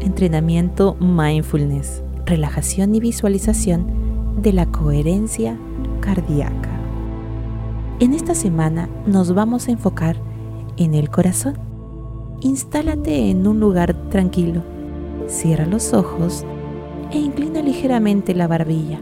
entrenamiento 0.00 0.96
mindfulness, 1.00 2.02
relajación 2.26 2.94
y 2.94 3.00
visualización 3.00 3.86
de 4.42 4.52
la 4.52 4.66
coherencia 4.66 5.58
cardíaca. 6.00 6.70
En 8.00 8.14
esta 8.14 8.34
semana 8.34 8.88
nos 9.06 9.34
vamos 9.34 9.68
a 9.68 9.72
enfocar 9.72 10.16
en 10.76 10.94
el 10.94 11.10
corazón. 11.10 11.58
Instálate 12.40 13.30
en 13.30 13.46
un 13.46 13.60
lugar 13.60 13.94
tranquilo, 14.08 14.62
cierra 15.26 15.66
los 15.66 15.92
ojos 15.92 16.44
e 17.12 17.18
inclina 17.18 17.60
ligeramente 17.60 18.34
la 18.34 18.48
barbilla 18.48 19.00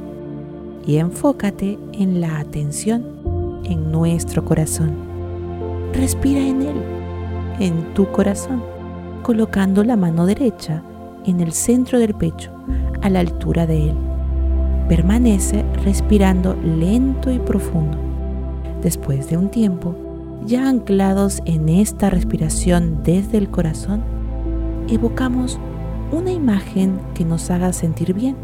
y 0.86 0.96
enfócate 0.96 1.78
en 1.92 2.20
la 2.20 2.38
atención 2.38 3.60
en 3.64 3.92
nuestro 3.92 4.44
corazón. 4.44 4.96
Respira 5.92 6.40
en 6.40 6.62
él, 6.62 6.82
en 7.60 7.94
tu 7.94 8.10
corazón, 8.10 8.62
colocando 9.22 9.84
la 9.84 9.96
mano 9.96 10.26
derecha 10.26 10.82
en 11.24 11.40
el 11.40 11.52
centro 11.52 11.98
del 11.98 12.14
pecho, 12.14 12.50
a 13.02 13.10
la 13.10 13.20
altura 13.20 13.66
de 13.66 13.90
él. 13.90 13.96
Permanece 14.88 15.64
respirando 15.84 16.54
lento 16.54 17.30
y 17.30 17.38
profundo. 17.38 17.98
Después 18.82 19.28
de 19.28 19.36
un 19.36 19.50
tiempo, 19.50 19.94
ya 20.46 20.68
anclados 20.68 21.42
en 21.44 21.68
esta 21.68 22.10
respiración 22.10 23.02
desde 23.02 23.38
el 23.38 23.50
corazón, 23.50 24.02
evocamos 24.88 25.58
una 26.12 26.32
imagen 26.32 26.98
que 27.14 27.24
nos 27.24 27.50
haga 27.50 27.72
sentir 27.72 28.14
bien, 28.14 28.36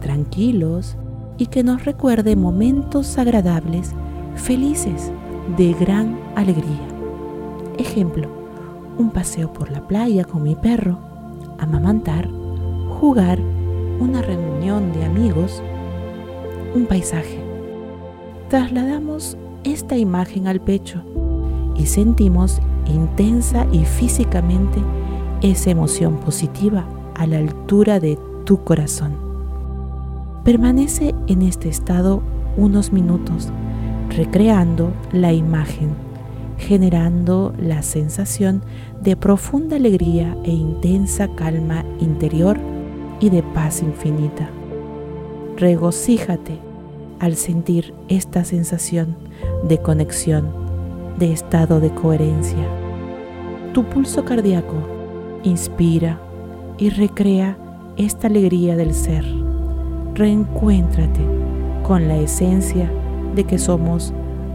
tranquilos 0.00 0.96
y 1.38 1.46
que 1.46 1.64
nos 1.64 1.84
recuerde 1.84 2.36
momentos 2.36 3.18
agradables, 3.18 3.92
felices, 4.36 5.10
de 5.56 5.72
gran 5.74 6.18
alegría. 6.34 6.86
Ejemplo, 7.78 8.35
un 8.98 9.10
paseo 9.10 9.52
por 9.52 9.70
la 9.70 9.86
playa 9.86 10.24
con 10.24 10.42
mi 10.42 10.54
perro, 10.54 10.98
amamantar, 11.58 12.28
jugar, 13.00 13.38
una 14.00 14.22
reunión 14.22 14.92
de 14.92 15.04
amigos, 15.04 15.62
un 16.74 16.86
paisaje. 16.86 17.40
Trasladamos 18.48 19.36
esta 19.64 19.96
imagen 19.96 20.46
al 20.46 20.60
pecho 20.60 21.02
y 21.76 21.86
sentimos 21.86 22.60
intensa 22.86 23.66
y 23.72 23.84
físicamente 23.84 24.80
esa 25.42 25.70
emoción 25.70 26.16
positiva 26.18 26.84
a 27.14 27.26
la 27.26 27.38
altura 27.38 28.00
de 28.00 28.18
tu 28.44 28.62
corazón. 28.62 29.14
Permanece 30.44 31.14
en 31.26 31.42
este 31.42 31.68
estado 31.68 32.22
unos 32.56 32.92
minutos, 32.92 33.48
recreando 34.10 34.92
la 35.12 35.32
imagen, 35.32 35.90
generando 36.58 37.52
la 37.58 37.82
sensación 37.82 38.62
de 39.02 39.16
profunda 39.16 39.76
alegría 39.76 40.36
e 40.44 40.50
intensa 40.50 41.28
calma 41.28 41.84
interior 42.00 42.58
y 43.20 43.30
de 43.30 43.42
paz 43.42 43.82
infinita. 43.82 44.48
Regocíjate 45.56 46.58
al 47.18 47.36
sentir 47.36 47.94
esta 48.08 48.44
sensación 48.44 49.16
de 49.66 49.78
conexión, 49.78 50.48
de 51.18 51.32
estado 51.32 51.80
de 51.80 51.90
coherencia. 51.90 52.66
Tu 53.72 53.84
pulso 53.84 54.24
cardíaco 54.24 54.74
inspira 55.42 56.20
y 56.78 56.90
recrea 56.90 57.56
esta 57.96 58.26
alegría 58.26 58.76
del 58.76 58.92
ser. 58.92 59.24
Reencuéntrate 60.14 61.20
con 61.82 62.08
la 62.08 62.16
esencia 62.16 62.90
de 63.34 63.44
que 63.44 63.58
somos 63.58 64.12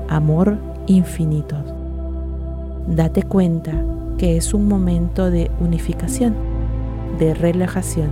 amor 0.10 0.58
infinito. 0.88 1.71
Date 2.88 3.24
cuenta 3.24 3.74
que 4.18 4.38
es 4.38 4.54
un 4.54 4.68
momento 4.68 5.32
de 5.32 5.50
unificación, 5.60 6.36
de 7.20 7.34
relajación 7.34 8.10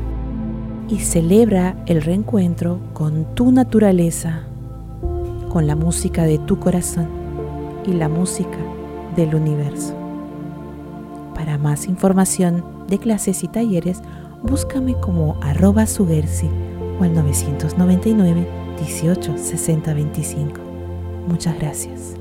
y 0.87 0.99
celebra 0.99 1.75
el 1.85 2.01
reencuentro 2.01 2.79
con 2.93 3.35
tu 3.35 3.51
naturaleza, 3.51 4.43
con 5.49 5.67
la 5.67 5.75
música 5.75 6.23
de 6.23 6.39
tu 6.39 6.59
corazón 6.59 7.07
y 7.85 7.93
la 7.93 8.09
música 8.09 8.57
del 9.15 9.35
universo. 9.35 9.95
Para 11.35 11.57
más 11.57 11.87
información 11.87 12.63
de 12.87 12.97
clases 12.97 13.43
y 13.43 13.47
talleres, 13.47 14.01
búscame 14.43 14.95
como 14.95 15.37
arroba 15.41 15.85
sugersi 15.85 16.49
o 16.99 17.03
al 17.03 17.13
999 17.13 18.47
18 18.79 19.37
60 19.37 19.93
25. 19.93 20.61
Muchas 21.27 21.57
gracias. 21.59 22.18